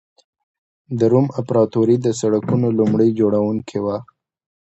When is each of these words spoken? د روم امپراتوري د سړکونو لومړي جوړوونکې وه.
د 0.99 0.99
روم 1.11 1.27
امپراتوري 1.39 1.97
د 2.01 2.07
سړکونو 2.19 2.67
لومړي 2.79 3.09
جوړوونکې 3.19 3.79
وه. 3.85 3.97